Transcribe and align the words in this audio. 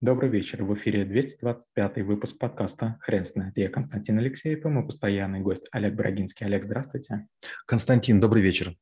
Добрый 0.00 0.30
вечер. 0.30 0.62
В 0.62 0.72
эфире 0.74 1.04
225 1.04 2.02
выпуск 2.04 2.38
подкаста 2.38 2.98
«Хрен 3.00 3.24
знает». 3.24 3.58
Я 3.58 3.68
Константин 3.68 4.20
Алексеев 4.20 4.64
и 4.64 4.68
мой 4.68 4.86
постоянный 4.86 5.40
гость 5.40 5.66
Олег 5.72 5.96
Брагинский. 5.96 6.46
Олег, 6.46 6.62
здравствуйте. 6.62 7.26
Константин, 7.66 8.20
добрый 8.20 8.40
вечер. 8.40 8.76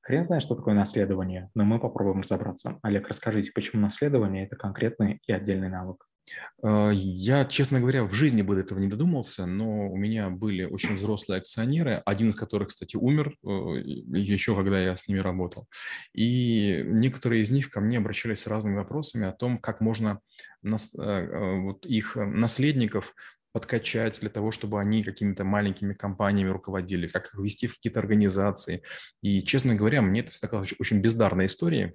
Хрен 0.00 0.24
знает, 0.24 0.42
что 0.44 0.54
такое 0.54 0.72
наследование, 0.72 1.50
но 1.54 1.64
мы 1.64 1.78
попробуем 1.78 2.22
разобраться. 2.22 2.78
Олег, 2.80 3.06
расскажите, 3.06 3.52
почему 3.52 3.82
наследование– 3.82 4.44
это 4.46 4.56
конкретный 4.56 5.20
и 5.26 5.32
отдельный 5.32 5.68
навык? 5.68 6.08
А, 6.62 6.90
я, 6.90 7.44
честно 7.44 7.80
говоря, 7.80 8.04
в 8.04 8.12
жизни 8.12 8.42
бы 8.42 8.54
до 8.54 8.60
этого 8.60 8.78
не 8.78 8.88
додумался, 8.88 9.46
но 9.46 9.90
у 9.90 9.96
меня 9.96 10.30
были 10.30 10.64
очень 10.64 10.94
взрослые 10.94 11.38
акционеры, 11.38 12.02
один 12.04 12.28
из 12.28 12.36
которых, 12.36 12.68
кстати, 12.68 12.96
умер 12.96 13.36
э, 13.44 13.48
еще 13.48 14.54
когда 14.54 14.80
я 14.80 14.96
с 14.96 15.08
ними 15.08 15.18
работал. 15.18 15.68
И 16.14 16.82
некоторые 16.84 17.42
из 17.42 17.50
них 17.50 17.70
ко 17.70 17.80
мне 17.80 17.98
обращались 17.98 18.40
с 18.40 18.46
разными 18.46 18.76
вопросами 18.76 19.26
о 19.26 19.32
том, 19.32 19.58
как 19.58 19.80
можно 19.80 20.20
нас, 20.62 20.94
э, 20.94 21.02
э, 21.02 21.60
вот 21.60 21.84
их 21.86 22.16
наследников 22.16 23.14
подкачать 23.52 24.20
для 24.20 24.30
того, 24.30 24.50
чтобы 24.50 24.80
они 24.80 25.04
какими-то 25.04 25.44
маленькими 25.44 25.92
компаниями 25.92 26.48
руководили, 26.48 27.06
как 27.06 27.26
их 27.26 27.38
вести 27.38 27.66
в 27.66 27.74
какие-то 27.74 28.00
организации. 28.00 28.82
И, 29.20 29.42
честно 29.42 29.74
говоря, 29.74 30.00
мне 30.00 30.20
это 30.20 30.30
всегда 30.30 30.48
казалось 30.48 30.74
очень 30.78 31.02
бездарной 31.02 31.46
историей, 31.46 31.94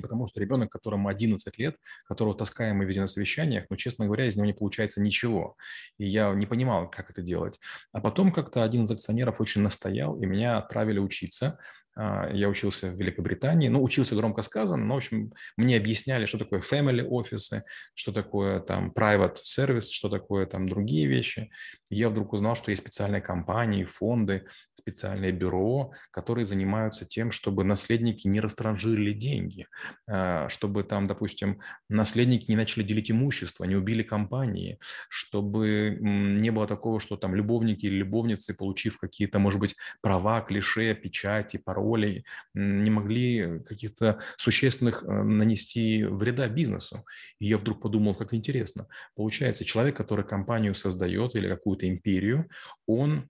Потому 0.00 0.26
что 0.28 0.40
ребенок, 0.40 0.70
которому 0.70 1.08
11 1.08 1.58
лет, 1.58 1.76
которого 2.06 2.36
таскаем 2.36 2.76
мы 2.76 2.84
везде 2.84 3.00
на 3.00 3.06
совещаниях, 3.06 3.66
но, 3.70 3.76
честно 3.76 4.06
говоря, 4.06 4.26
из 4.26 4.36
него 4.36 4.46
не 4.46 4.52
получается 4.52 5.00
ничего. 5.00 5.56
И 5.98 6.06
я 6.06 6.32
не 6.34 6.46
понимал, 6.46 6.90
как 6.90 7.10
это 7.10 7.22
делать. 7.22 7.60
А 7.92 8.00
потом 8.00 8.32
как-то 8.32 8.64
один 8.64 8.84
из 8.84 8.90
акционеров 8.90 9.40
очень 9.40 9.62
настоял, 9.62 10.16
и 10.20 10.26
меня 10.26 10.58
отправили 10.58 10.98
учиться. 10.98 11.58
А, 11.96 12.28
я 12.32 12.48
учился 12.48 12.90
в 12.90 12.96
Великобритании, 12.96 13.68
ну, 13.68 13.82
учился 13.82 14.16
громко 14.16 14.42
сказано, 14.42 14.84
но, 14.84 14.94
в 14.94 14.96
общем, 14.98 15.32
мне 15.56 15.76
объясняли, 15.76 16.26
что 16.26 16.38
такое 16.38 16.60
family 16.60 17.04
офисы, 17.04 17.64
что 17.94 18.12
такое 18.12 18.60
там 18.60 18.92
private 18.94 19.36
service, 19.44 19.90
что 19.90 20.08
такое 20.08 20.46
там 20.46 20.68
другие 20.68 21.06
вещи. 21.06 21.50
И 21.90 21.96
я 21.96 22.08
вдруг 22.08 22.32
узнал, 22.32 22.56
что 22.56 22.70
есть 22.70 22.82
специальные 22.82 23.22
компании, 23.22 23.84
фонды, 23.84 24.44
специальные 24.74 25.32
бюро, 25.32 25.92
которые 26.10 26.46
занимаются 26.46 27.04
тем, 27.04 27.30
чтобы 27.30 27.64
наследники 27.64 28.26
не 28.26 28.40
растранжирили 28.40 29.12
деньги, 29.12 29.66
а, 30.08 30.48
чтобы 30.48 30.82
там, 30.84 31.06
допустим, 31.06 31.60
наследники 31.88 32.50
не 32.50 32.56
начали 32.56 32.82
делить 32.82 33.10
имущество, 33.10 33.64
не 33.64 33.76
убили 33.76 34.02
компании, 34.02 34.78
чтобы 35.08 35.96
не 36.00 36.50
было 36.50 36.66
такого, 36.66 37.00
что 37.00 37.16
там 37.16 37.34
любовники 37.34 37.86
или 37.86 37.96
любовницы, 37.96 38.54
получив 38.54 38.98
какие-то, 38.98 39.38
может 39.38 39.60
быть, 39.60 39.76
права, 40.02 40.40
клише, 40.40 40.94
печати, 40.94 41.56
пароли, 41.56 41.83
паролей, 41.84 42.24
не 42.54 42.90
могли 42.90 43.60
каких-то 43.60 44.20
существенных 44.36 45.02
э, 45.02 45.06
нанести 45.06 46.04
вреда 46.04 46.48
бизнесу. 46.48 47.04
И 47.38 47.46
я 47.46 47.58
вдруг 47.58 47.80
подумал, 47.80 48.14
как 48.14 48.34
интересно. 48.34 48.86
Получается, 49.14 49.64
человек, 49.64 49.96
который 49.96 50.24
компанию 50.24 50.74
создает 50.74 51.34
или 51.34 51.48
какую-то 51.48 51.88
империю, 51.88 52.48
он, 52.86 53.28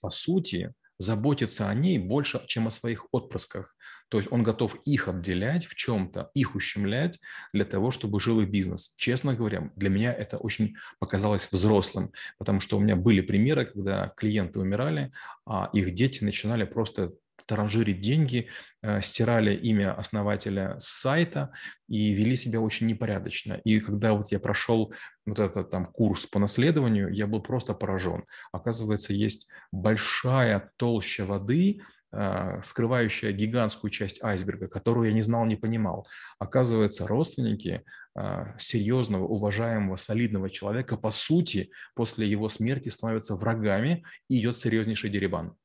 по 0.00 0.10
сути, 0.10 0.72
заботится 0.98 1.68
о 1.68 1.74
ней 1.74 1.98
больше, 1.98 2.40
чем 2.46 2.66
о 2.66 2.70
своих 2.70 3.06
отпрысках. 3.12 3.74
То 4.08 4.16
есть 4.18 4.32
он 4.32 4.42
готов 4.42 4.80
их 4.86 5.08
обделять 5.08 5.66
в 5.66 5.74
чем-то, 5.74 6.30
их 6.34 6.54
ущемлять 6.54 7.18
для 7.52 7.64
того, 7.64 7.90
чтобы 7.90 8.20
жил 8.20 8.40
их 8.40 8.48
бизнес. 8.48 8.94
Честно 8.96 9.34
говоря, 9.34 9.70
для 9.76 9.90
меня 9.90 10.14
это 10.14 10.38
очень 10.38 10.76
показалось 10.98 11.48
взрослым, 11.52 12.12
потому 12.38 12.60
что 12.60 12.78
у 12.78 12.80
меня 12.80 12.96
были 12.96 13.20
примеры, 13.20 13.66
когда 13.66 14.12
клиенты 14.16 14.60
умирали, 14.60 15.12
а 15.46 15.68
их 15.74 15.92
дети 15.92 16.24
начинали 16.24 16.64
просто 16.64 17.12
транжирить 17.46 18.00
деньги, 18.00 18.48
э, 18.82 19.00
стирали 19.02 19.54
имя 19.54 19.94
основателя 19.94 20.78
с 20.78 20.88
сайта 20.88 21.50
и 21.88 22.12
вели 22.12 22.36
себя 22.36 22.60
очень 22.60 22.86
непорядочно. 22.86 23.54
И 23.64 23.80
когда 23.80 24.12
вот 24.12 24.30
я 24.32 24.38
прошел 24.38 24.92
вот 25.26 25.38
этот 25.38 25.70
там 25.70 25.86
курс 25.86 26.26
по 26.26 26.38
наследованию, 26.38 27.12
я 27.12 27.26
был 27.26 27.42
просто 27.42 27.74
поражен. 27.74 28.24
Оказывается, 28.52 29.12
есть 29.12 29.48
большая 29.72 30.70
толща 30.76 31.24
воды, 31.24 31.80
э, 32.12 32.60
скрывающая 32.62 33.32
гигантскую 33.32 33.90
часть 33.90 34.22
айсберга, 34.22 34.68
которую 34.68 35.08
я 35.08 35.14
не 35.14 35.22
знал, 35.22 35.44
не 35.46 35.56
понимал. 35.56 36.06
Оказывается, 36.38 37.06
родственники 37.06 37.84
э, 38.18 38.44
серьезного, 38.58 39.24
уважаемого, 39.24 39.96
солидного 39.96 40.50
человека, 40.50 40.96
по 40.96 41.10
сути, 41.10 41.70
после 41.94 42.28
его 42.28 42.48
смерти 42.48 42.88
становятся 42.88 43.34
врагами 43.36 44.04
и 44.28 44.40
идет 44.40 44.56
серьезнейший 44.56 45.10
деребан. 45.10 45.56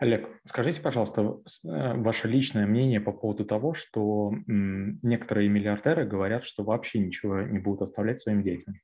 Олег, 0.00 0.30
скажите, 0.46 0.80
пожалуйста, 0.80 1.20
э, 1.22 1.94
ваше 2.00 2.26
личное 2.26 2.66
мнение 2.66 3.02
по 3.02 3.12
поводу 3.12 3.44
того, 3.44 3.74
что 3.74 4.32
некоторые 4.46 5.50
миллиардеры 5.50 6.06
говорят, 6.06 6.46
что 6.46 6.64
вообще 6.64 7.00
ничего 7.00 7.42
не 7.42 7.58
будут 7.58 7.82
оставлять 7.82 8.18
своим 8.18 8.42
детям. 8.42 8.76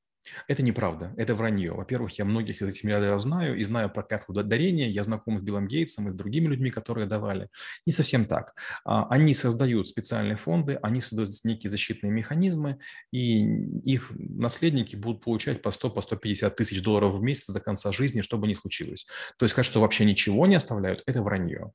Это 0.48 0.62
неправда, 0.62 1.14
это 1.16 1.34
вранье. 1.34 1.72
Во-первых, 1.72 2.19
я 2.19 2.25
многих 2.25 2.62
из 2.62 2.69
этих 2.69 2.84
миллиардеров 2.84 3.22
знаю 3.22 3.56
и 3.56 3.64
знаю 3.64 3.91
про 3.91 4.03
клятву 4.03 4.34
дарения, 4.34 4.88
я 4.88 5.03
знаком 5.03 5.38
с 5.38 5.42
Биллом 5.42 5.66
Гейтсом 5.69 6.09
и 6.09 6.10
с 6.10 6.14
другими 6.14 6.47
людьми, 6.47 6.70
которые 6.70 7.06
давали. 7.06 7.48
Не 7.87 7.92
совсем 7.92 8.25
так. 8.25 8.54
А, 8.84 9.06
они 9.09 9.34
создают 9.34 9.88
специальные 9.88 10.37
фонды, 10.37 10.78
они 10.82 11.00
создают 11.00 11.31
некие 11.44 11.70
защитные 11.70 12.12
механизмы, 12.12 12.78
и 13.12 13.41
их 13.84 14.12
наследники 14.16 14.97
будут 14.97 15.22
получать 15.22 15.62
по 15.62 15.70
100, 15.70 15.91
по 15.91 16.03
150 16.03 16.56
тысяч 16.56 16.82
долларов 16.82 17.14
в 17.14 17.22
месяц 17.22 17.48
до 17.48 17.60
конца 17.60 17.93
жизни, 17.93 18.20
что 18.20 18.38
бы 18.38 18.47
ни 18.47 18.54
случилось. 18.54 19.06
То 19.38 19.44
есть 19.44 19.53
сказать, 19.53 19.66
что 19.66 19.81
вообще 19.81 20.04
ничего 20.04 20.47
не 20.47 20.56
оставляют, 20.56 21.03
это 21.06 21.22
вранье. 21.22 21.72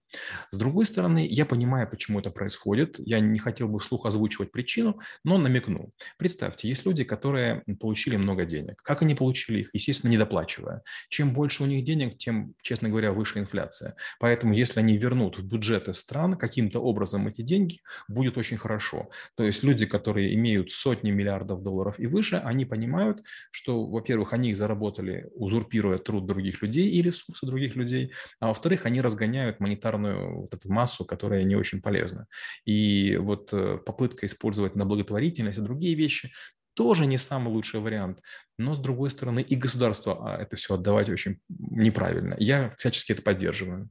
С 0.52 0.58
другой 0.58 0.86
стороны, 0.86 1.28
я 1.30 1.46
понимаю, 1.46 1.90
почему 1.90 2.20
это 2.20 2.32
происходит. 2.32 3.00
Я 3.00 3.20
не 3.20 3.40
хотел 3.40 3.68
бы 3.68 3.80
вслух 3.80 4.06
озвучивать 4.06 4.52
причину, 4.52 5.00
но 5.24 5.38
намекну. 5.38 5.92
Представьте, 6.18 6.68
есть 6.68 6.86
люди, 6.86 7.04
которые 7.04 7.64
получили 7.80 8.18
много 8.18 8.41
много 8.42 8.46
денег. 8.46 8.82
Как 8.84 9.02
они 9.02 9.16
получили 9.16 9.62
их? 9.62 9.70
Естественно, 9.74 10.12
недоплачивая. 10.12 10.82
Чем 11.10 11.34
больше 11.34 11.64
у 11.64 11.66
них 11.66 11.86
денег, 11.86 12.18
тем, 12.18 12.54
честно 12.62 12.90
говоря, 12.90 13.12
выше 13.12 13.40
инфляция. 13.40 13.96
Поэтому, 14.20 14.54
если 14.54 14.80
они 14.80 14.98
вернут 14.98 15.38
в 15.38 15.48
бюджеты 15.48 15.94
стран 15.94 16.36
каким-то 16.36 16.80
образом 16.80 17.28
эти 17.28 17.42
деньги, 17.42 17.80
будет 18.08 18.38
очень 18.38 18.58
хорошо. 18.58 19.10
То 19.36 19.44
есть 19.44 19.64
люди, 19.64 19.86
которые 19.86 20.34
имеют 20.36 20.72
сотни 20.72 21.12
миллиардов 21.12 21.62
долларов 21.62 22.00
и 22.00 22.08
выше, 22.08 22.42
они 22.44 22.66
понимают, 22.66 23.24
что, 23.52 23.86
во-первых, 23.86 24.34
они 24.34 24.50
их 24.50 24.58
заработали, 24.58 25.30
узурпируя 25.36 25.98
труд 25.98 26.26
других 26.26 26.62
людей 26.62 26.90
и 26.90 27.02
ресурсы 27.02 27.46
других 27.46 27.76
людей, 27.76 28.12
а 28.40 28.48
во-вторых, 28.48 28.86
они 28.86 29.02
разгоняют 29.02 29.60
монетарную 29.60 30.42
вот 30.42 30.54
эту 30.54 30.72
массу, 30.72 31.06
которая 31.06 31.44
не 31.44 31.56
очень 31.56 31.82
полезна. 31.82 32.28
И 32.66 33.18
вот 33.18 33.54
э, 33.54 33.78
попытка 33.86 34.26
использовать 34.26 34.76
на 34.76 34.86
благотворительность 34.86 35.60
и 35.60 35.62
другие 35.62 35.96
вещи 35.96 36.32
тоже 36.74 37.06
не 37.06 37.18
самый 37.18 37.50
лучший 37.50 37.80
вариант. 37.80 38.22
Но, 38.58 38.76
с 38.76 38.80
другой 38.80 39.10
стороны, 39.10 39.42
и 39.42 39.56
государство 39.56 40.34
а, 40.34 40.42
это 40.42 40.56
все 40.56 40.76
отдавать 40.76 41.10
очень 41.10 41.40
неправильно. 41.50 42.36
Я 42.40 42.74
всячески 42.78 43.12
это 43.12 43.22
поддерживаю. 43.22 43.90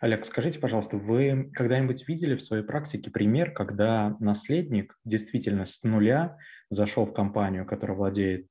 Олег, 0.00 0.24
скажите, 0.24 0.60
пожалуйста, 0.60 0.96
вы 0.96 1.50
когда-нибудь 1.52 2.06
видели 2.06 2.36
в 2.36 2.42
своей 2.42 2.62
практике 2.62 3.10
пример, 3.10 3.52
когда 3.52 4.16
наследник 4.20 4.96
действительно 5.04 5.66
с 5.66 5.82
нуля 5.82 6.36
зашел 6.70 7.06
в 7.06 7.12
компанию, 7.12 7.66
которая 7.66 7.96
владеет 7.96 8.46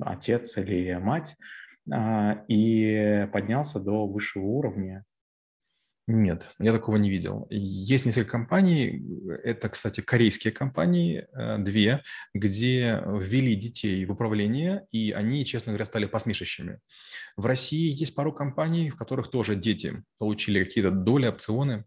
отец 0.00 0.56
или 0.56 0.94
мать, 0.96 1.36
а, 1.90 2.44
и 2.48 3.28
поднялся 3.32 3.78
до 3.80 4.06
высшего 4.06 4.44
уровня 4.44 5.04
нет, 6.10 6.54
я 6.58 6.72
такого 6.72 6.96
не 6.96 7.10
видел. 7.10 7.46
Есть 7.50 8.06
несколько 8.06 8.30
компаний, 8.30 9.04
это, 9.44 9.68
кстати, 9.68 10.00
корейские 10.00 10.54
компании, 10.54 11.26
э, 11.34 11.58
две, 11.58 12.02
где 12.32 13.02
ввели 13.06 13.54
детей 13.54 14.02
в 14.06 14.12
управление, 14.12 14.86
и 14.90 15.12
они, 15.12 15.44
честно 15.44 15.72
говоря, 15.72 15.84
стали 15.84 16.06
посмешищами. 16.06 16.80
В 17.36 17.44
России 17.44 17.94
есть 17.94 18.14
пару 18.14 18.32
компаний, 18.32 18.88
в 18.88 18.96
которых 18.96 19.30
тоже 19.30 19.54
дети 19.54 20.02
получили 20.16 20.64
какие-то 20.64 20.92
доли, 20.92 21.26
опционы 21.26 21.84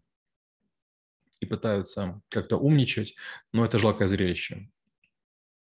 и 1.40 1.46
пытаются 1.46 2.22
как-то 2.28 2.58
умничать, 2.58 3.16
но 3.52 3.64
это 3.64 3.80
жалкое 3.80 4.06
зрелище. 4.06 4.70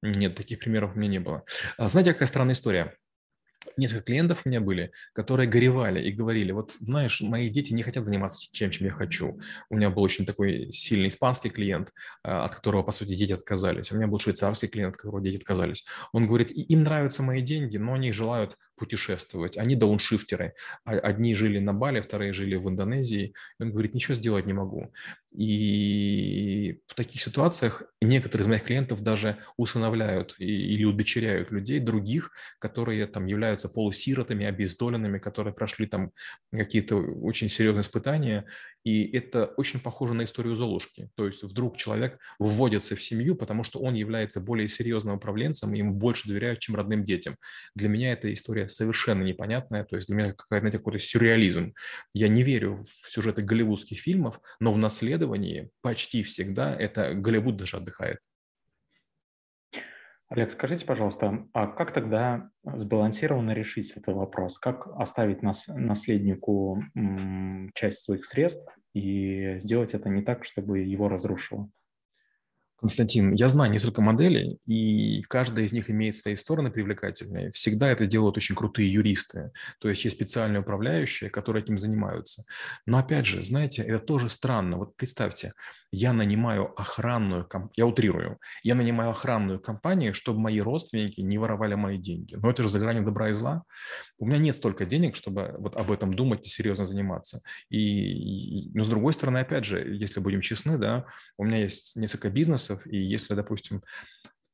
Нет, 0.03 0.35
таких 0.35 0.59
примеров 0.59 0.95
у 0.95 0.99
меня 0.99 1.09
не 1.09 1.21
было. 1.21 1.43
А 1.79 1.89
знаете, 1.89 2.13
какая 2.13 2.29
странная 2.29 2.53
история? 2.53 2.99
Несколько 3.79 4.05
клиентов 4.05 4.43
у 4.45 4.49
меня 4.49 4.61
были, 4.61 4.93
которые 5.13 5.49
горевали 5.49 6.03
и 6.03 6.13
говорили, 6.13 6.53
вот 6.53 6.77
знаешь, 6.81 7.21
мои 7.21 7.49
дети 7.49 7.73
не 7.73 7.83
хотят 7.83 8.05
заниматься 8.05 8.41
чем, 8.51 8.71
чем 8.71 8.87
я 8.87 8.93
хочу. 8.93 9.41
У 9.71 9.77
меня 9.77 9.91
был 9.91 10.03
очень 10.03 10.27
такой 10.27 10.73
сильный 10.73 11.09
испанский 11.09 11.51
клиент, 11.51 11.93
а, 12.23 12.45
от 12.45 12.55
которого, 12.55 12.83
по 12.83 12.93
сути, 12.93 13.15
дети 13.15 13.33
отказались. 13.33 13.91
У 13.93 13.97
меня 13.97 14.07
был 14.07 14.19
швейцарский 14.19 14.69
клиент, 14.69 14.95
от 14.95 15.01
которого 15.01 15.21
дети 15.21 15.37
отказались. 15.37 15.85
Он 16.13 16.27
говорит, 16.27 16.51
им 16.51 16.83
нравятся 16.83 17.23
мои 17.23 17.43
деньги, 17.43 17.77
но 17.77 17.95
они 17.95 18.13
желают 18.13 18.57
путешествовать. 18.83 19.57
Они 19.57 19.77
дауншифтеры. 19.77 20.55
А, 20.85 20.91
одни 20.91 21.37
жили 21.37 21.61
на 21.61 21.73
Бали, 21.73 22.01
вторые 22.01 22.33
жили 22.33 22.57
в 22.57 22.69
Индонезии. 22.69 23.33
И 23.61 23.63
он 23.63 23.71
говорит, 23.71 23.95
ничего 23.95 24.15
сделать 24.15 24.45
не 24.45 24.53
могу. 24.53 24.93
И 25.31 26.81
в 26.89 26.95
таких 26.95 27.23
ситуациях 27.23 27.85
некоторые 28.01 28.43
из 28.43 28.49
моих 28.49 28.65
клиентов 28.65 29.03
даже 29.03 29.39
усыновляют 29.57 30.35
или 30.39 30.85
удочеряют 30.85 31.53
людей, 31.53 31.79
других, 31.79 32.33
которые 32.59 33.07
там 33.07 33.27
являются 33.27 33.69
полусиротами, 33.69 34.45
обездоленными, 34.45 35.19
которые 35.19 35.55
прошли 35.55 35.87
там 35.87 36.11
какие-то 36.53 36.97
очень 36.97 37.49
серьезные 37.49 37.83
испытания. 37.83 38.47
И 38.85 39.05
это 39.17 39.47
очень 39.57 39.81
похоже 39.81 40.15
на 40.15 40.25
историю 40.25 40.55
Золушки. 40.55 41.11
То 41.15 41.27
есть 41.27 41.43
вдруг 41.43 41.77
человек 41.77 42.19
вводится 42.39 42.97
в 42.97 43.03
семью, 43.03 43.37
потому 43.37 43.65
что 43.65 43.81
он 43.81 43.95
является 43.95 44.41
более 44.41 44.69
серьезным 44.69 45.17
управленцем, 45.17 45.75
и 45.75 45.79
ему 45.79 45.95
больше 45.95 46.29
доверяют, 46.29 46.61
чем 46.61 46.77
родным 46.77 47.05
детям. 47.05 47.37
Для 47.75 47.89
меня 47.89 48.13
эта 48.13 48.33
история 48.33 48.69
совершенно 48.69 49.23
непонятная. 49.23 49.85
То 49.85 49.97
есть 49.97 50.09
для 50.09 50.17
меня 50.17 50.33
какая-то, 50.33 50.79
какой-то 50.79 50.99
сюрреализм. 50.99 51.75
Я 52.15 52.29
не 52.29 52.43
верю 52.43 52.85
в 52.85 53.11
сюжеты 53.11 53.43
голливудских 53.43 54.01
фильмов, 54.01 54.41
но 54.61 54.73
в 54.73 54.79
наследовании 54.79 55.71
почти 55.81 56.23
всегда 56.23 56.75
это 56.75 57.15
Голливуд 57.15 57.57
даже 57.57 57.77
отдыхает. 57.77 58.19
Олег, 60.35 60.51
скажите, 60.51 60.87
пожалуйста, 60.87 61.47
а 61.53 61.67
как 61.67 61.93
тогда 61.93 62.49
сбалансированно 62.65 63.51
решить 63.51 63.91
этот 63.91 64.15
вопрос? 64.15 64.59
Как 64.59 64.87
оставить 64.99 65.43
нас, 65.43 65.65
наследнику 65.67 66.83
часть 67.75 67.99
своих 67.99 68.25
средств 68.25 68.67
и 68.95 69.59
сделать 69.61 69.93
это 69.93 70.09
не 70.09 70.23
так, 70.23 70.47
чтобы 70.47 70.79
его 70.79 71.09
разрушило? 71.11 71.69
Константин, 72.83 73.33
я 73.35 73.49
знаю 73.49 73.71
несколько 73.71 74.03
моделей, 74.03 74.59
и 74.67 75.23
каждая 75.29 75.65
из 75.65 75.73
них 75.73 75.89
имеет 75.89 76.17
свои 76.17 76.35
стороны 76.35 76.69
привлекательные. 76.69 77.53
Всегда 77.53 77.89
это 77.89 78.09
делают 78.09 78.37
очень 78.37 78.57
крутые 78.57 78.93
юристы, 78.93 79.53
то 79.79 79.89
есть 79.89 80.03
есть 80.03 80.17
специальные 80.17 80.63
управляющие, 80.63 81.31
которые 81.31 81.63
этим 81.63 81.79
занимаются. 81.79 82.45
Но 82.85 82.99
опять 82.99 83.25
же, 83.25 83.45
знаете, 83.45 83.83
это 83.83 84.01
тоже 84.01 84.29
странно. 84.29 84.79
Вот 84.79 84.97
представьте, 84.97 85.53
я 85.93 86.15
нанимаю 86.15 86.73
охранную, 86.81 87.47
я 87.77 87.87
утрирую, 87.87 88.39
я 88.63 88.75
нанимаю 88.75 89.11
охранную 89.11 89.61
компанию, 89.61 90.15
чтобы 90.15 90.41
мои 90.41 90.59
родственники 90.59 91.21
не 91.21 91.37
воровали 91.37 91.75
мои 91.75 91.99
деньги. 91.99 92.35
Но 92.35 92.51
это 92.51 92.63
же 92.63 92.71
за 92.71 92.79
гранью 92.79 93.05
добра 93.05 93.29
и 93.29 93.35
зла. 93.35 93.65
У 94.19 94.27
меня 94.27 94.39
нет 94.39 94.57
столько 94.57 94.87
денег, 94.87 95.17
чтобы 95.17 95.55
вот 95.59 95.77
об 95.77 95.93
этом 95.93 96.15
думать 96.15 96.47
и 96.47 96.49
серьезно 96.49 96.87
заниматься. 96.87 97.43
И, 97.69 98.71
но 98.73 98.85
с 98.85 98.89
другой 98.89 99.13
стороны, 99.13 99.39
опять 99.39 99.67
же, 99.67 99.81
если 99.95 100.21
будем 100.21 100.41
честны, 100.41 100.79
да, 100.79 101.05
у 101.37 101.45
меня 101.45 101.59
есть 101.59 101.95
несколько 101.95 102.31
бизнесов, 102.31 102.72
и 102.87 102.97
если, 102.97 103.35
допустим, 103.35 103.83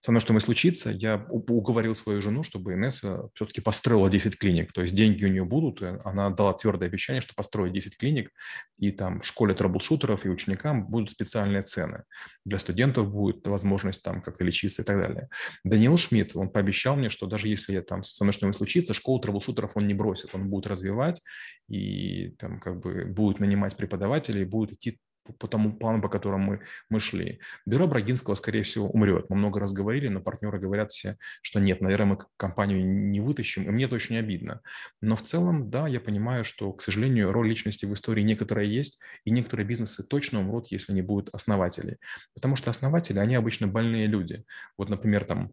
со 0.01 0.13
мной 0.13 0.21
что-нибудь 0.21 0.45
случится, 0.45 0.91
я 0.91 1.27
уговорил 1.29 1.95
свою 1.97 2.23
жену, 2.23 2.45
чтобы 2.45 2.75
Инесса 2.75 3.31
все-таки 3.35 3.61
построила 3.61 4.09
10 4.09 4.39
клиник. 4.39 4.73
То 4.73 4.83
есть 4.83 4.95
деньги 4.95 5.25
у 5.25 5.29
нее 5.29 5.45
будут, 5.45 5.83
она 5.83 6.31
дала 6.31 6.53
твердое 6.55 6.89
обещание, 6.89 7.21
что 7.21 7.35
построит 7.35 7.73
10 7.73 7.99
клиник, 7.99 8.31
и 8.79 8.93
там 8.93 9.21
в 9.21 9.27
школе 9.27 9.55
troubleshooter 9.55 10.16
ов 10.16 10.25
и 10.25 10.29
ученикам 10.29 10.87
будут 10.87 11.11
специальные 11.11 11.63
цены. 11.63 12.05
Для 12.45 12.61
студентов 12.61 13.11
будет 13.11 13.45
возможность 13.49 14.03
там 14.05 14.23
как-то 14.23 14.45
лечиться 14.45 14.83
и 14.83 14.85
так 14.85 14.99
далее. 14.99 15.29
Даниил 15.65 15.97
Шмидт, 15.97 16.37
он 16.37 16.49
пообещал 16.49 16.95
мне, 16.95 17.11
что 17.11 17.27
даже 17.27 17.49
если 17.49 17.73
я 17.73 17.83
там 17.83 18.05
со 18.05 18.23
мной 18.23 18.33
что-нибудь 18.33 18.57
случится, 18.57 18.95
школу 18.95 19.19
troubleshooter 19.19 19.66
ов 19.66 19.73
он 19.77 19.89
не 19.89 19.95
бросит, 19.95 20.33
он 20.33 20.49
будет 20.49 20.69
развивать 20.69 21.21
и 21.69 22.29
там 22.39 22.61
как 22.61 22.79
бы 22.81 23.05
будет 23.05 23.41
нанимать 23.41 23.77
преподавателей, 23.77 24.45
будет 24.45 24.73
идти 24.75 25.01
по 25.39 25.49
тому 25.49 25.73
плану, 25.73 26.01
по 26.03 26.09
которому 26.09 26.53
мы, 26.53 26.61
мы 26.89 27.01
шли. 27.01 27.41
Бюро 27.67 27.87
Брагинского, 27.87 28.35
скорее 28.35 28.63
всего, 28.63 28.89
умрет. 28.89 29.27
Мы 29.29 29.37
много 29.37 29.61
раз 29.61 29.73
говорили, 29.73 30.09
но 30.09 30.21
партнеры 30.21 30.59
говорят 30.59 30.93
все, 30.93 31.17
что 31.43 31.61
нет, 31.61 31.81
наверное, 31.81 32.07
мы 32.07 32.19
компанию 32.37 32.85
не 32.85 33.21
вытащим, 33.21 33.65
и 33.65 33.71
мне 33.71 33.85
это 33.85 33.95
очень 33.95 34.17
обидно. 34.17 34.61
Но 35.01 35.17
в 35.17 35.23
целом, 35.23 35.71
да, 35.71 35.87
я 35.89 36.01
понимаю, 36.01 36.45
что, 36.45 36.73
к 36.73 36.83
сожалению, 36.83 37.33
роль 37.33 37.49
личности 37.49 37.87
в 37.87 37.93
истории 37.93 38.23
некоторая 38.23 38.67
есть, 38.67 39.01
и 39.25 39.31
некоторые 39.31 39.67
бизнесы 39.67 40.07
точно 40.07 40.41
умрут, 40.41 40.69
если 40.71 40.93
не 40.93 41.03
будут 41.03 41.35
основателей. 41.35 41.99
Потому 42.35 42.57
что 42.57 42.71
основатели, 42.71 43.19
они 43.19 43.35
обычно 43.35 43.67
больные 43.67 44.07
люди. 44.07 44.45
Вот, 44.77 44.89
например, 44.89 45.25
там 45.25 45.53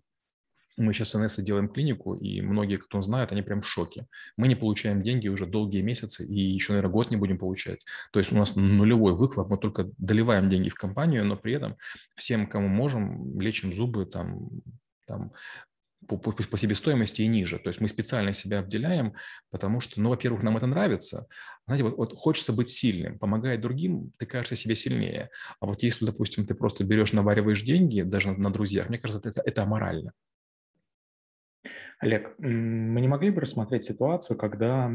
мы 0.78 0.94
сейчас 0.94 1.10
с 1.10 1.18
НС 1.18 1.38
делаем 1.38 1.70
клинику, 1.70 2.16
и 2.16 2.42
многие, 2.42 2.78
кто 2.78 3.02
знает, 3.02 3.32
они 3.32 3.42
прям 3.42 3.62
в 3.62 3.68
шоке. 3.68 4.08
Мы 4.38 4.48
не 4.48 4.56
получаем 4.56 5.02
деньги 5.02 5.28
уже 5.28 5.46
долгие 5.46 5.82
месяцы, 5.82 6.26
и 6.26 6.40
еще, 6.40 6.74
наверное, 6.74 6.92
год 6.92 7.12
не 7.12 7.18
будем 7.18 7.38
получать. 7.38 7.86
То 8.12 8.20
есть 8.20 8.32
у 8.32 8.36
нас 8.36 8.56
нулевой 8.56 9.16
выхлоп, 9.16 9.50
мы 9.50 9.58
только 9.58 9.90
доливаем 9.98 10.50
деньги 10.50 10.70
в 10.70 10.76
компанию, 10.76 11.26
но 11.26 11.38
при 11.38 11.54
этом 11.54 11.78
всем, 12.16 12.48
кому 12.48 12.68
можем, 12.68 13.40
лечим 13.40 13.74
зубы, 13.74 14.06
там, 14.06 14.50
там 15.06 15.32
по, 16.08 16.18
по, 16.18 16.32
по 16.32 16.58
себестоимости 16.58 17.22
и 17.22 17.28
ниже. 17.28 17.60
То 17.60 17.70
есть 17.70 17.82
мы 17.82 17.88
специально 17.88 18.34
себя 18.34 18.60
обделяем, 18.60 19.14
потому 19.52 19.82
что, 19.82 20.02
ну, 20.02 20.10
во-первых, 20.10 20.44
нам 20.44 20.58
это 20.58 20.68
нравится. 20.68 21.28
Знаете, 21.66 21.84
вот, 21.84 21.98
вот 21.98 22.14
хочется 22.16 22.54
быть 22.54 22.70
сильным, 22.70 23.18
помогая 23.18 23.58
другим, 23.58 24.12
ты 24.18 24.26
кажешься 24.26 24.56
себе 24.56 24.76
сильнее. 24.76 25.30
А 25.60 25.66
вот 25.66 25.84
если, 25.84 26.06
допустим, 26.06 26.46
ты 26.46 26.54
просто 26.54 26.84
берешь, 26.84 27.14
навариваешь 27.14 27.62
деньги, 27.62 28.02
даже 28.02 28.32
на, 28.32 28.38
на 28.38 28.50
друзьях, 28.52 28.90
мне 28.90 29.00
кажется, 29.00 29.28
это, 29.28 29.42
это 29.44 29.64
аморально. 29.64 30.12
Олег, 32.00 32.36
мы 32.40 33.00
не 33.00 33.08
могли 33.08 33.30
бы 33.30 33.42
рассмотреть 33.42 33.86
ситуацию, 33.86 34.38
когда, 34.38 34.92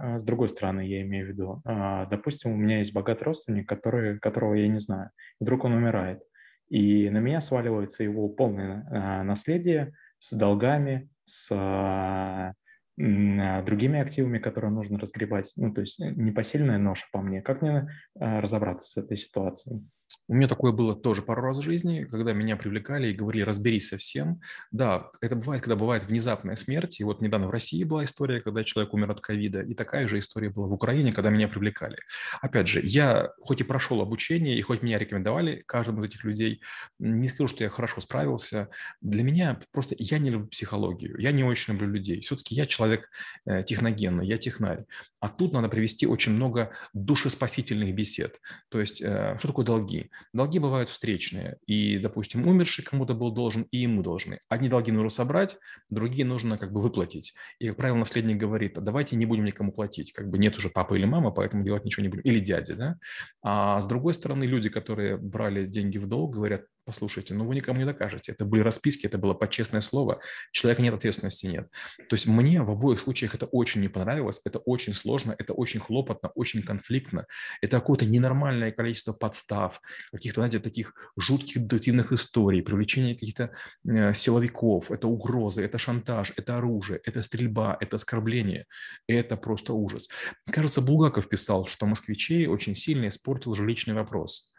а, 0.00 0.18
с 0.18 0.24
другой 0.24 0.48
стороны, 0.48 0.86
я 0.86 1.02
имею 1.02 1.26
в 1.26 1.28
виду, 1.30 1.62
а, 1.64 2.06
допустим, 2.06 2.52
у 2.52 2.56
меня 2.56 2.78
есть 2.78 2.94
богатый 2.94 3.24
родственник, 3.24 3.68
который, 3.68 4.18
которого 4.20 4.54
я 4.54 4.68
не 4.68 4.78
знаю, 4.78 5.10
вдруг 5.40 5.64
он 5.64 5.72
умирает, 5.72 6.22
и 6.68 7.10
на 7.10 7.18
меня 7.18 7.40
сваливается 7.40 8.04
его 8.04 8.28
полное 8.28 8.86
а, 8.90 9.24
наследие 9.24 9.92
с 10.18 10.32
долгами, 10.32 11.08
с 11.24 12.54
другими 12.96 13.98
активами, 13.98 14.38
которые 14.38 14.70
нужно 14.70 15.00
разгребать, 15.00 15.52
ну, 15.56 15.74
то 15.74 15.80
есть 15.80 15.98
э, 15.98 16.12
непосильная 16.14 16.78
ноша 16.78 17.06
по 17.10 17.20
мне. 17.20 17.42
Как 17.42 17.60
мне 17.60 17.88
разобраться 18.14 18.88
с 18.88 18.96
этой 18.96 19.16
ситуацией? 19.16 19.82
У 20.26 20.34
меня 20.34 20.48
такое 20.48 20.72
было 20.72 20.94
тоже 20.94 21.20
пару 21.20 21.42
раз 21.42 21.58
в 21.58 21.62
жизни, 21.62 22.06
когда 22.10 22.32
меня 22.32 22.56
привлекали 22.56 23.08
и 23.08 23.12
говорили, 23.12 23.42
разберись 23.42 23.88
со 23.88 23.98
всем. 23.98 24.40
Да, 24.70 25.10
это 25.20 25.36
бывает, 25.36 25.62
когда 25.62 25.76
бывает 25.76 26.04
внезапная 26.04 26.56
смерть. 26.56 26.98
И 27.00 27.04
вот 27.04 27.20
недавно 27.20 27.48
в 27.48 27.50
России 27.50 27.84
была 27.84 28.04
история, 28.04 28.40
когда 28.40 28.64
человек 28.64 28.94
умер 28.94 29.10
от 29.10 29.20
ковида. 29.20 29.60
И 29.60 29.74
такая 29.74 30.06
же 30.06 30.18
история 30.18 30.48
была 30.48 30.66
в 30.66 30.72
Украине, 30.72 31.12
когда 31.12 31.28
меня 31.28 31.46
привлекали. 31.46 31.98
Опять 32.40 32.68
же, 32.68 32.80
я 32.82 33.32
хоть 33.42 33.60
и 33.60 33.64
прошел 33.64 34.00
обучение, 34.00 34.56
и 34.56 34.62
хоть 34.62 34.82
меня 34.82 34.98
рекомендовали 34.98 35.62
каждому 35.66 36.02
из 36.02 36.08
этих 36.08 36.24
людей, 36.24 36.62
не 36.98 37.28
скажу, 37.28 37.48
что 37.48 37.64
я 37.64 37.68
хорошо 37.68 38.00
справился. 38.00 38.70
Для 39.02 39.24
меня 39.24 39.60
просто 39.72 39.94
я 39.98 40.18
не 40.18 40.30
люблю 40.30 40.48
психологию, 40.48 41.16
я 41.18 41.32
не 41.32 41.44
очень 41.44 41.74
люблю 41.74 41.90
людей. 41.90 42.20
Все-таки 42.22 42.54
я 42.54 42.64
человек 42.64 43.10
э, 43.44 43.62
техногенный, 43.62 44.26
я 44.26 44.38
технарь. 44.38 44.86
А 45.20 45.28
тут 45.28 45.52
надо 45.52 45.68
привести 45.68 46.06
очень 46.06 46.32
много 46.32 46.72
душеспасительных 46.94 47.94
бесед. 47.94 48.40
То 48.70 48.80
есть, 48.80 49.02
э, 49.02 49.36
что 49.38 49.48
такое 49.48 49.66
долги? 49.66 50.10
Долги 50.32 50.58
бывают 50.58 50.90
встречные. 50.90 51.58
И, 51.66 51.98
допустим, 51.98 52.46
умерший 52.46 52.84
кому-то 52.84 53.14
был 53.14 53.32
должен, 53.32 53.66
и 53.70 53.78
ему 53.78 54.02
должны. 54.02 54.40
Одни 54.48 54.68
долги 54.68 54.92
нужно 54.92 55.10
собрать, 55.10 55.56
другие 55.90 56.24
нужно 56.24 56.58
как 56.58 56.72
бы 56.72 56.80
выплатить. 56.80 57.34
И, 57.58 57.68
как 57.68 57.76
правило, 57.76 57.96
наследник 57.96 58.36
говорит, 58.36 58.74
давайте 58.74 59.16
не 59.16 59.26
будем 59.26 59.44
никому 59.44 59.72
платить. 59.72 60.12
Как 60.12 60.28
бы 60.28 60.38
нет 60.38 60.56
уже 60.56 60.70
папы 60.70 60.98
или 60.98 61.04
мамы, 61.04 61.32
поэтому 61.32 61.64
делать 61.64 61.84
ничего 61.84 62.02
не 62.02 62.08
будем. 62.08 62.22
Или 62.22 62.38
дяди, 62.38 62.74
да? 62.74 62.96
А 63.42 63.80
с 63.80 63.86
другой 63.86 64.14
стороны, 64.14 64.44
люди, 64.44 64.68
которые 64.68 65.16
брали 65.16 65.66
деньги 65.66 65.98
в 65.98 66.06
долг, 66.06 66.34
говорят, 66.34 66.62
Послушайте, 66.84 67.32
ну 67.34 67.46
вы 67.46 67.54
никому 67.54 67.78
не 67.78 67.86
докажете. 67.86 68.32
Это 68.32 68.44
были 68.44 68.60
расписки, 68.60 69.06
это 69.06 69.16
было 69.16 69.32
почестное 69.32 69.80
слово. 69.80 70.20
Человека 70.52 70.82
нет, 70.82 70.94
ответственности 70.94 71.46
нет. 71.46 71.68
То 72.08 72.14
есть 72.14 72.26
мне 72.26 72.62
в 72.62 72.70
обоих 72.70 73.00
случаях 73.00 73.34
это 73.34 73.46
очень 73.46 73.80
не 73.80 73.88
понравилось, 73.88 74.40
это 74.44 74.58
очень 74.58 74.94
сложно, 74.94 75.34
это 75.38 75.54
очень 75.54 75.80
хлопотно, 75.80 76.30
очень 76.34 76.62
конфликтно. 76.62 77.26
Это 77.62 77.78
какое-то 77.78 78.04
ненормальное 78.04 78.70
количество 78.70 79.12
подстав, 79.12 79.80
каких-то, 80.12 80.40
знаете, 80.40 80.58
таких 80.58 80.94
жутких 81.16 81.62
детективных 81.66 82.12
историй, 82.12 82.62
привлечение 82.62 83.14
каких-то 83.14 83.52
э, 83.88 84.12
силовиков, 84.12 84.90
это 84.90 85.08
угрозы, 85.08 85.64
это 85.64 85.78
шантаж, 85.78 86.32
это 86.36 86.58
оружие, 86.58 87.00
это 87.04 87.22
стрельба, 87.22 87.76
это 87.80 87.96
оскорбление. 87.96 88.66
Это 89.06 89.36
просто 89.36 89.72
ужас. 89.72 90.08
Кажется, 90.50 90.80
Булгаков 90.80 91.28
писал, 91.28 91.66
что 91.66 91.86
москвичей 91.86 92.46
очень 92.46 92.74
сильно 92.74 93.08
испортил 93.08 93.54
жилищный 93.54 93.94
вопрос. 93.94 94.53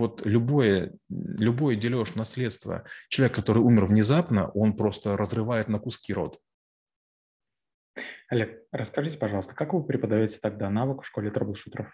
Вот 0.00 0.24
любое, 0.24 0.94
любой 1.10 1.76
дележ 1.76 2.14
наследства, 2.14 2.84
человек, 3.10 3.36
который 3.36 3.62
умер 3.62 3.84
внезапно, 3.84 4.50
он 4.52 4.74
просто 4.74 5.14
разрывает 5.14 5.68
на 5.68 5.78
куски 5.78 6.14
рот. 6.14 6.38
Олег, 8.28 8.62
расскажите, 8.72 9.18
пожалуйста, 9.18 9.54
как 9.54 9.74
вы 9.74 9.84
преподаете 9.84 10.38
тогда 10.40 10.70
навык 10.70 11.02
в 11.02 11.06
школе 11.06 11.30
трэблшутеров? 11.30 11.92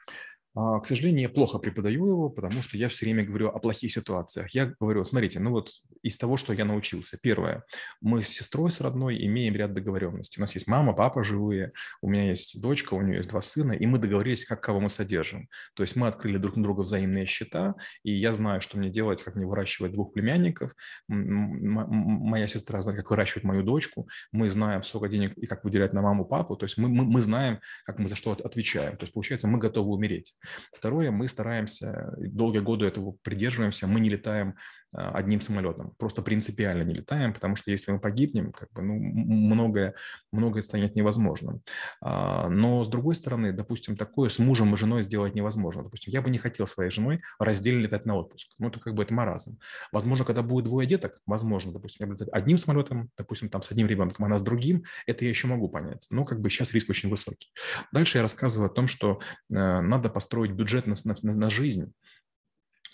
А, 0.57 0.81
к 0.81 0.87
сожалению, 0.87 1.23
я 1.23 1.29
плохо 1.29 1.59
преподаю 1.59 2.07
его, 2.07 2.31
потому 2.31 2.63
что 2.63 2.79
я 2.79 2.89
все 2.89 3.05
время 3.05 3.25
говорю 3.25 3.49
о 3.49 3.59
плохих 3.59 3.93
ситуациях. 3.93 4.51
Я 4.55 4.73
говорю, 4.81 5.05
смотрите, 5.05 5.39
ну 5.39 5.51
вот 5.51 5.71
из 6.03 6.17
того, 6.17 6.39
что 6.39 6.55
я 6.55 6.65
научился. 6.65 7.19
Первое, 7.23 7.65
мы 8.01 8.23
с 8.23 8.29
сестрой, 8.29 8.71
с 8.71 8.81
родной 8.81 9.23
имеем 9.27 9.55
ряд 9.55 9.75
договоренностей. 9.75 10.41
У 10.41 10.43
нас 10.43 10.55
есть 10.55 10.67
мама, 10.67 10.95
папа 10.95 11.23
живые, 11.23 11.73
у 12.01 12.09
меня 12.09 12.31
есть 12.31 12.63
дочка, 12.63 12.95
у 12.95 13.03
нее 13.03 13.19
есть 13.19 13.29
два 13.29 13.43
сына, 13.43 13.73
и 13.73 13.87
мы 13.87 13.99
договорились, 13.99 14.47
как 14.47 14.63
кого 14.63 14.81
мы 14.81 14.89
содержим. 14.89 15.49
То 15.75 15.83
есть 15.83 15.95
мы 15.95 16.07
открыли 16.07 16.39
друг 16.39 16.57
на 16.57 16.63
друга 16.63 16.81
взаимные 16.81 17.27
счета, 17.27 17.75
и 18.03 18.13
я 18.13 18.33
знаю, 18.33 18.63
что 18.63 18.79
мне 18.79 18.89
делать, 18.89 19.23
как 19.23 19.35
мне 19.35 19.45
выращивать 19.45 19.93
двух 19.93 20.15
племянников. 20.15 20.75
Моя 21.07 22.49
сестра 22.49 22.81
знает, 22.81 22.99
как 22.99 23.11
выращивать 23.11 23.45
мою 23.45 23.63
дочку. 23.63 24.09
Мы 24.33 24.49
знаем, 24.49 24.83
сколько 24.83 25.09
денег 25.09 25.37
и 25.37 25.47
как 25.47 25.65
выделять 25.65 25.93
на 25.93 26.01
маму, 26.01 26.25
папу. 26.25 26.57
То 26.57 26.65
есть 26.65 26.79
мы, 26.79 26.89
мы, 26.89 27.05
мы 27.05 27.21
знаем, 27.21 27.61
как 27.85 27.99
мы 27.99 28.09
за 28.09 28.17
что 28.17 28.33
отвечаем. 28.33 28.97
То 28.97 29.05
есть 29.05 29.13
получается, 29.13 29.49
мы 29.49 29.59
готовы 29.59 29.93
умереть. 29.93 30.35
Второе, 30.73 31.11
мы 31.11 31.29
стараемся, 31.29 32.15
долгие 32.19 32.61
годы 32.61 32.87
этого 32.87 33.17
придерживаемся, 33.23 33.87
мы 33.87 34.01
не 34.01 34.11
летаем 34.11 34.55
одним 34.93 35.41
самолетом. 35.41 35.95
Просто 35.99 36.23
принципиально 36.23 36.83
не 36.83 36.95
летаем, 36.95 37.35
потому 37.35 37.57
что 37.57 37.71
если 37.71 37.93
мы 37.93 38.01
погибнем, 38.01 38.53
как 38.53 38.73
бы, 38.73 38.83
ну, 38.83 38.95
многое, 38.95 39.95
многое 40.33 40.63
станет 40.63 40.95
невозможным. 40.95 41.63
А, 42.01 42.49
но, 42.49 42.83
с 42.85 42.89
другой 42.89 43.15
стороны, 43.15 43.53
допустим, 43.53 43.97
такое 43.97 44.29
с 44.29 44.39
мужем 44.39 44.75
и 44.75 44.77
женой 44.77 45.03
сделать 45.03 45.35
невозможно. 45.35 45.83
Допустим, 45.83 46.13
я 46.13 46.23
бы 46.23 46.31
не 46.31 46.39
хотел 46.39 46.67
своей 46.67 46.91
женой 46.91 47.21
раздельно 47.39 47.81
летать 47.81 48.07
на 48.07 48.17
отпуск. 48.17 48.49
Ну, 48.59 48.69
это 48.69 48.81
как 48.81 48.95
бы 48.95 49.03
это 49.03 49.13
маразм. 49.13 49.59
Возможно, 49.93 50.25
когда 50.25 50.43
будет 50.43 50.65
двое 50.65 50.87
деток, 50.87 51.21
возможно, 51.27 51.73
допустим, 51.73 52.07
я 52.07 52.13
буду 52.13 52.27
одним 52.33 52.59
самолетом, 52.59 53.11
допустим, 53.17 53.49
там 53.49 53.63
с 53.63 53.71
одним 53.71 53.87
ребенком, 53.87 54.25
она 54.25 54.39
с 54.39 54.43
другим, 54.43 54.85
это 55.07 55.25
я 55.25 55.31
еще 55.31 55.47
могу 55.47 55.69
понять. 55.69 56.07
Но 56.11 56.25
как 56.25 56.41
бы 56.41 56.51
сейчас 56.51 56.73
риск 56.73 56.91
очень 56.91 57.11
высокий. 57.11 57.53
Дальше 57.93 58.19
я 58.19 58.23
рассказываю 58.23 58.71
о 58.71 58.75
том, 58.75 58.89
что 58.89 59.21
э, 59.51 59.55
надо 59.81 60.09
построить 60.09 60.53
бюджет 60.53 60.87
на, 60.87 60.95
на, 61.05 61.35
на 61.35 61.51
жизнь, 61.51 61.93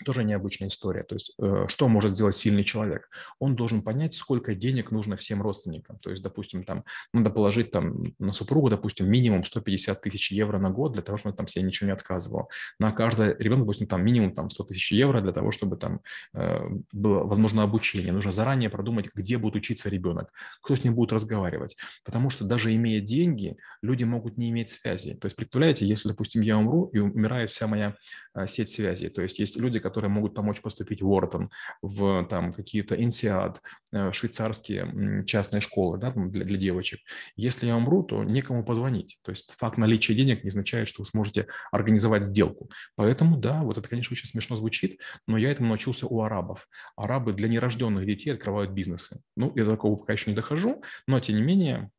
тоже 0.05 0.23
необычная 0.23 0.67
история. 0.67 1.03
То 1.03 1.15
есть, 1.15 1.33
э, 1.39 1.65
что 1.67 1.87
может 1.87 2.11
сделать 2.11 2.35
сильный 2.35 2.63
человек? 2.63 3.09
Он 3.39 3.55
должен 3.55 3.81
понять, 3.81 4.13
сколько 4.13 4.55
денег 4.55 4.91
нужно 4.91 5.15
всем 5.15 5.41
родственникам. 5.41 5.99
То 5.99 6.09
есть, 6.09 6.23
допустим, 6.23 6.63
там 6.63 6.83
надо 7.13 7.29
положить 7.29 7.71
там 7.71 8.13
на 8.19 8.33
супругу, 8.33 8.69
допустим, 8.69 9.09
минимум 9.09 9.43
150 9.43 10.01
тысяч 10.01 10.31
евро 10.31 10.59
на 10.59 10.69
год 10.69 10.93
для 10.93 11.01
того, 11.01 11.17
чтобы 11.17 11.35
там 11.35 11.47
себе 11.47 11.63
ничего 11.63 11.87
не 11.87 11.93
отказывал. 11.93 12.49
На 12.79 12.91
каждый 12.91 13.35
ребенок, 13.37 13.65
допустим, 13.65 13.87
там 13.87 14.03
минимум 14.03 14.33
там 14.33 14.49
100 14.49 14.63
тысяч 14.65 14.91
евро 14.91 15.21
для 15.21 15.31
того, 15.31 15.51
чтобы 15.51 15.77
там 15.77 16.01
э, 16.33 16.59
было 16.91 17.23
возможно 17.23 17.63
обучение. 17.63 18.11
Нужно 18.11 18.31
заранее 18.31 18.69
продумать, 18.69 19.09
где 19.13 19.37
будет 19.37 19.55
учиться 19.55 19.89
ребенок, 19.89 20.31
кто 20.61 20.75
с 20.75 20.83
ним 20.83 20.95
будет 20.95 21.13
разговаривать. 21.13 21.77
Потому 22.03 22.29
что 22.29 22.45
даже 22.45 22.73
имея 22.75 23.01
деньги, 23.01 23.57
люди 23.81 24.03
могут 24.03 24.37
не 24.37 24.49
иметь 24.49 24.69
связи. 24.69 25.13
То 25.13 25.25
есть, 25.25 25.35
представляете, 25.35 25.85
если, 25.85 26.09
допустим, 26.09 26.41
я 26.41 26.57
умру 26.57 26.85
и 26.93 26.99
умирает 26.99 27.49
вся 27.49 27.67
моя 27.67 27.95
э, 28.33 28.47
сеть 28.47 28.69
связи. 28.69 29.09
То 29.09 29.21
есть, 29.21 29.39
есть 29.39 29.57
люди, 29.57 29.79
которые 29.83 30.09
могут 30.09 30.33
помочь 30.33 30.61
поступить 30.61 31.01
в 31.01 31.09
Уортон, 31.09 31.51
в 31.81 32.25
там 32.25 32.53
какие-то 32.53 33.01
инсиад, 33.01 33.61
э, 33.91 34.11
швейцарские 34.11 35.23
частные 35.25 35.61
школы 35.61 35.97
да, 35.99 36.11
для, 36.11 36.45
для 36.45 36.57
девочек. 36.57 37.01
Если 37.35 37.67
я 37.67 37.77
умру, 37.77 38.03
то 38.03 38.23
некому 38.23 38.65
позвонить. 38.65 39.19
То 39.21 39.31
есть 39.31 39.53
факт 39.57 39.77
наличия 39.77 40.15
денег 40.15 40.43
не 40.43 40.49
означает, 40.49 40.87
что 40.87 41.01
вы 41.01 41.05
сможете 41.05 41.47
организовать 41.71 42.25
сделку. 42.25 42.71
Поэтому, 42.95 43.37
да, 43.37 43.61
вот 43.61 43.77
это, 43.77 43.87
конечно, 43.87 44.13
очень 44.13 44.27
смешно 44.27 44.55
звучит, 44.55 44.99
но 45.27 45.37
я 45.37 45.51
этому 45.51 45.67
научился 45.69 46.07
у 46.07 46.21
арабов. 46.21 46.67
Арабы 46.95 47.33
для 47.33 47.47
нерожденных 47.47 48.05
детей 48.05 48.31
открывают 48.31 48.71
бизнесы. 48.71 49.21
Ну, 49.35 49.51
я 49.55 49.65
до 49.65 49.71
такого 49.71 49.97
пока 49.97 50.13
еще 50.13 50.31
не 50.31 50.35
дохожу, 50.35 50.81
но, 51.07 51.19
тем 51.19 51.35
не 51.35 51.41
менее, 51.41 51.91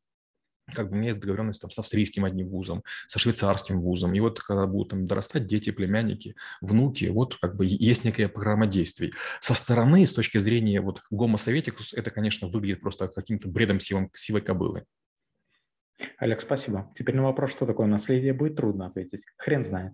как 0.73 0.89
бы 0.89 0.93
у 0.93 0.95
меня 0.95 1.07
есть 1.07 1.19
договоренность 1.19 1.61
там, 1.61 1.71
с 1.71 1.79
австрийским 1.79 2.25
одним 2.25 2.49
вузом, 2.49 2.83
со 3.07 3.19
швейцарским 3.19 3.81
вузом. 3.81 4.13
И 4.13 4.19
вот 4.19 4.39
когда 4.39 4.65
будут 4.65 4.89
там 4.89 5.05
дорастать 5.05 5.45
дети, 5.45 5.71
племянники, 5.71 6.35
внуки, 6.61 7.05
вот 7.05 7.37
как 7.37 7.55
бы 7.55 7.65
есть 7.65 8.03
некая 8.03 8.27
программа 8.27 8.67
действий. 8.67 9.13
Со 9.39 9.53
стороны, 9.53 10.05
с 10.05 10.13
точки 10.13 10.37
зрения 10.37 10.81
вот 10.81 11.01
гомо 11.09 11.37
советикус, 11.37 11.93
это, 11.93 12.11
конечно, 12.11 12.47
выглядит 12.47 12.81
просто 12.81 13.07
каким-то 13.07 13.47
бредом 13.47 13.79
сивом, 13.79 14.09
сивой 14.13 14.41
кобылы. 14.41 14.85
Олег, 16.17 16.41
спасибо. 16.41 16.91
Теперь 16.95 17.15
на 17.15 17.23
вопрос, 17.23 17.51
что 17.51 17.65
такое 17.65 17.87
наследие, 17.87 18.33
будет 18.33 18.57
трудно 18.57 18.87
ответить. 18.87 19.23
Хрен 19.37 19.63
знает. 19.63 19.93